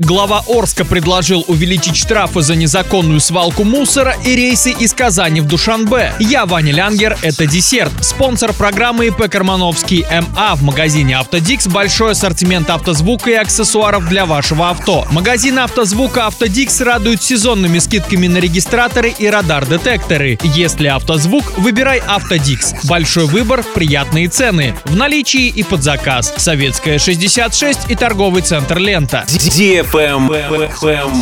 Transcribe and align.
Глава 0.00 0.44
Орска 0.46 0.84
предложил 0.84 1.44
увеличить 1.48 1.96
штрафы 1.96 2.40
за 2.40 2.54
незаконную 2.54 3.18
свалку 3.18 3.64
мусора 3.64 4.14
и 4.24 4.36
рейсы 4.36 4.70
из 4.70 4.92
Казани 4.92 5.40
в 5.40 5.46
Душанбе. 5.48 6.14
Я 6.20 6.46
Ваня 6.46 6.72
Лянгер, 6.72 7.18
это 7.20 7.46
десерт. 7.46 7.90
Спонсор 8.00 8.52
программы 8.52 9.08
ИП 9.08 9.28
Кармановский 9.28 10.06
МА 10.08 10.54
в 10.54 10.62
магазине 10.62 11.16
Автодикс 11.16 11.66
большой 11.66 12.12
ассортимент 12.12 12.70
автозвука 12.70 13.30
и 13.30 13.34
аксессуаров 13.34 14.08
для 14.08 14.24
вашего 14.24 14.70
авто. 14.70 15.04
Магазин 15.10 15.58
автозвука 15.58 16.26
Автодикс 16.26 16.80
радует 16.80 17.20
сезонными 17.20 17.80
скидками 17.80 18.28
на 18.28 18.38
регистраторы 18.38 19.12
и 19.18 19.28
радар-детекторы. 19.28 20.38
Если 20.44 20.86
автозвук, 20.86 21.58
выбирай 21.58 22.00
Автодикс. 22.06 22.84
Большой 22.84 23.26
выбор, 23.26 23.64
приятные 23.74 24.28
цены. 24.28 24.76
В 24.84 24.94
наличии 24.94 25.48
и 25.48 25.64
под 25.64 25.82
заказ. 25.82 26.32
Советская 26.36 27.00
66 27.00 27.90
и 27.90 27.96
торговый 27.96 28.42
центр 28.42 28.78
Лента. 28.78 29.26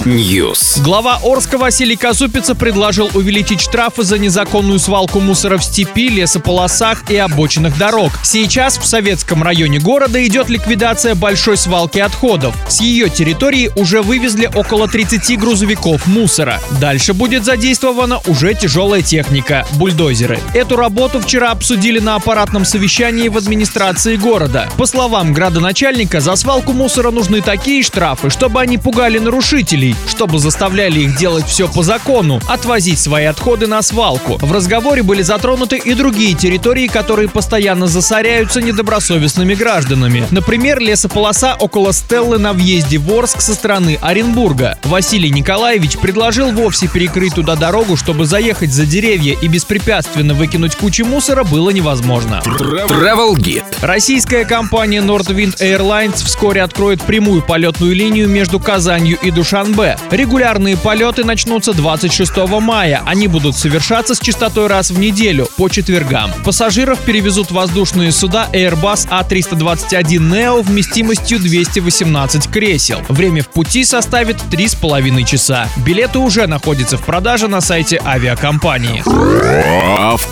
News. 0.05 0.83
Глава 0.83 1.21
Орска 1.23 1.57
Василий 1.57 1.95
Казупица 1.95 2.57
предложил 2.57 3.09
увеличить 3.15 3.61
штрафы 3.61 4.03
за 4.03 4.19
незаконную 4.19 4.81
свалку 4.81 5.21
мусора 5.21 5.57
в 5.57 5.63
степи, 5.63 6.09
лесополосах 6.09 7.09
и 7.09 7.17
обочинах 7.17 7.79
дорог. 7.79 8.13
Сейчас 8.25 8.79
в 8.79 8.85
Советском 8.85 9.45
районе 9.45 9.79
города 9.79 10.25
идет 10.27 10.49
ликвидация 10.49 11.15
большой 11.15 11.57
свалки 11.57 12.01
отходов. 12.01 12.57
С 12.69 12.81
ее 12.81 13.09
территории 13.09 13.71
уже 13.77 14.03
вывезли 14.03 14.51
около 14.53 14.89
30 14.89 15.39
грузовиков 15.39 16.07
мусора. 16.09 16.61
Дальше 16.81 17.15
будет 17.15 17.45
задействована 17.45 18.21
уже 18.27 18.55
тяжелая 18.55 19.03
техника– 19.03 19.65
бульдозеры. 19.75 20.41
Эту 20.55 20.75
работу 20.77 21.21
вчера 21.21 21.53
обсудили 21.53 22.01
на 22.01 22.17
аппаратном 22.17 22.65
совещании 22.65 23.29
в 23.29 23.37
администрации 23.37 24.17
города. 24.17 24.69
По 24.77 24.87
словам 24.87 25.33
градоначальника, 25.33 26.21
за 26.21 26.35
свалку 26.35 26.73
мусора 26.73 27.13
нужны 27.13 27.43
такие 27.43 27.85
штрафы, 27.85 28.29
чтобы 28.29 28.56
чтобы 28.57 28.65
они 28.65 28.79
пугали 28.79 29.19
нарушителей, 29.19 29.95
чтобы 30.09 30.39
заставляли 30.39 31.01
их 31.01 31.19
делать 31.19 31.47
все 31.47 31.69
по 31.69 31.83
закону, 31.83 32.41
отвозить 32.49 32.99
свои 32.99 33.27
отходы 33.27 33.67
на 33.67 33.83
свалку. 33.83 34.39
В 34.39 34.51
разговоре 34.51 35.03
были 35.03 35.21
затронуты 35.21 35.77
и 35.77 35.93
другие 35.93 36.33
территории, 36.35 36.87
которые 36.87 37.29
постоянно 37.29 37.87
засоряются 37.87 38.63
недобросовестными 38.63 39.55
гражданами. 39.55 40.27
Например, 40.31 40.81
лесополоса 40.81 41.55
около 41.59 41.93
Стеллы 41.93 42.39
на 42.39 42.55
въезде 42.55 42.97
в 42.97 43.13
Орск 43.13 43.43
со 43.43 43.53
стороны 43.53 43.99
Оренбурга. 44.01 44.79
Василий 44.85 45.29
Николаевич 45.29 45.99
предложил 45.99 46.51
вовсе 46.51 46.89
перекрыть 46.89 47.35
туда 47.35 47.57
дорогу, 47.57 47.99
чтобы 47.99 48.25
заехать 48.25 48.73
за 48.73 48.87
деревья 48.87 49.37
и 49.39 49.49
беспрепятственно 49.49 50.33
выкинуть 50.33 50.77
кучу 50.77 51.05
мусора 51.05 51.45
было 51.45 51.69
невозможно. 51.69 52.41
Travel 52.47 53.35
Guide. 53.35 53.65
Российская 53.83 54.47
компания 54.47 55.03
Nordwind 55.03 55.61
Airlines 55.61 56.25
вскоре 56.25 56.63
откроет 56.63 57.03
прямую 57.03 57.43
полетную 57.43 57.95
линию 57.95 58.27
между 58.31 58.46
между 58.47 58.61
Казанью 58.61 59.19
и 59.21 59.33
Душанбе. 59.33 59.99
Регулярные 60.13 60.77
полеты 60.77 61.25
начнутся 61.25 61.73
26 61.73 62.37
мая. 62.61 63.03
Они 63.05 63.27
будут 63.27 63.57
совершаться 63.57 64.15
с 64.15 64.21
частотой 64.21 64.69
раз 64.69 64.93
в 64.93 65.01
неделю, 65.01 65.49
по 65.57 65.69
четвергам. 65.69 66.31
Пассажиров 66.45 67.01
перевезут 67.01 67.51
воздушные 67.51 68.13
суда 68.13 68.49
Airbus 68.53 69.09
A321 69.09 70.05
Neo 70.05 70.63
вместимостью 70.63 71.41
218 71.41 72.49
кресел. 72.49 73.01
Время 73.09 73.43
в 73.43 73.49
пути 73.49 73.83
составит 73.85 74.37
3,5 74.53 75.25
часа. 75.25 75.69
Билеты 75.85 76.21
уже 76.21 76.47
находятся 76.47 76.99
в 76.99 77.05
продаже 77.05 77.49
на 77.49 77.61
сайте 77.61 78.01
авиакомпании. 78.05 79.03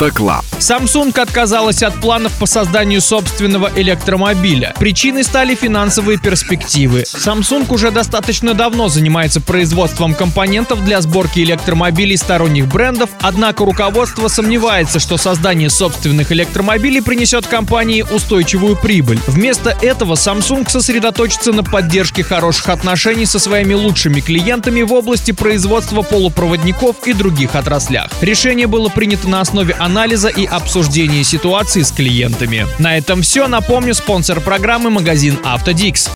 Автоклаб. 0.04 0.44
Samsung 0.58 1.18
отказалась 1.18 1.82
от 1.82 2.00
планов 2.00 2.32
по 2.38 2.46
созданию 2.46 3.00
собственного 3.00 3.70
электромобиля. 3.74 4.74
Причиной 4.78 5.24
стали 5.24 5.54
финансовые 5.54 6.18
перспективы. 6.18 7.02
Samsung 7.02 7.66
уже 7.72 7.90
достаточно 7.90 8.54
давно 8.54 8.88
занимается 8.88 9.40
производством 9.40 10.14
компонентов 10.14 10.84
для 10.84 11.00
сборки 11.00 11.40
электромобилей 11.40 12.16
сторонних 12.16 12.66
брендов, 12.66 13.10
однако 13.20 13.64
руководство 13.64 14.28
сомневается, 14.28 15.00
что 15.00 15.16
создание 15.16 15.70
собственных 15.70 16.32
электромобилей 16.32 17.02
принесет 17.02 17.46
компании 17.46 18.02
устойчивую 18.02 18.76
прибыль. 18.76 19.20
Вместо 19.26 19.70
этого 19.70 20.14
Samsung 20.14 20.68
сосредоточится 20.68 21.52
на 21.52 21.62
поддержке 21.62 22.22
хороших 22.22 22.68
отношений 22.68 23.26
со 23.26 23.38
своими 23.38 23.74
лучшими 23.74 24.20
клиентами 24.20 24.82
в 24.82 24.92
области 24.92 25.32
производства 25.32 26.02
полупроводников 26.02 27.06
и 27.06 27.12
других 27.12 27.54
отраслях. 27.54 28.10
Решение 28.20 28.66
было 28.66 28.88
принято 28.88 29.28
на 29.28 29.40
основе 29.40 29.74
анализа 29.94 30.28
и 30.28 30.44
обсуждения 30.44 31.22
ситуации 31.22 31.82
с 31.82 31.92
клиентами. 31.92 32.66
На 32.80 32.98
этом 32.98 33.22
все. 33.22 33.46
Напомню, 33.46 33.94
спонсор 33.94 34.40
программы 34.40 34.90
магазин 34.90 35.38
Автодикс. 35.44 36.10